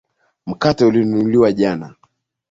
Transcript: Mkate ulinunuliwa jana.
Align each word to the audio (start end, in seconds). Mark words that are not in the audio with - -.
Mkate 0.47 0.85
ulinunuliwa 0.85 1.51
jana. 1.51 1.95